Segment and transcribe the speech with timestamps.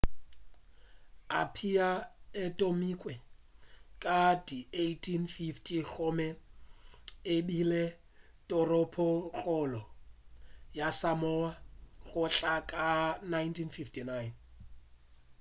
[1.41, 1.89] apia
[2.43, 3.13] e thomilwe
[4.03, 6.27] ka di 1850 gomme
[7.35, 7.83] ebile
[8.49, 9.81] toropokgolo
[10.77, 11.51] ya samoa
[12.07, 12.87] go tloga ka
[13.31, 14.27] 1959